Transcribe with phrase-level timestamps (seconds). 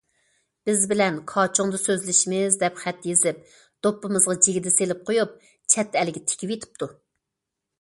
[0.67, 3.43] بىز بىلەن كاچۇڭدا سۆزلىشىمىز، دەپ خەت يېزىپ،
[3.87, 5.37] دوپپىمىزغا جىگدە سېلىپ قويۇپ،
[5.75, 6.91] چەت ئەلگە تىكىۋېتىپتۇ.